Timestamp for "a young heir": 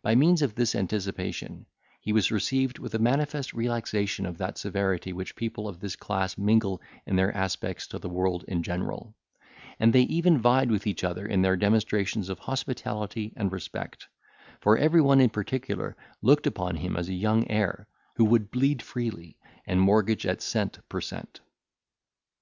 17.10-17.86